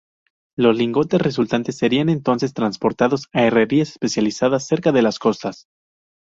[0.57, 5.67] Los lingotes resultantes serían entonces transportados a herrerías especializadas cerca de las costas.